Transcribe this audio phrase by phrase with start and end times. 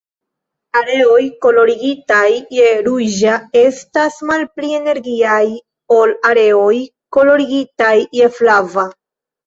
[0.79, 2.23] Areoj kolorigitaj
[2.57, 5.45] je ruĝa estas malpli energiaj
[6.01, 6.75] ol areoj
[7.19, 8.93] kolorigitaj je flava.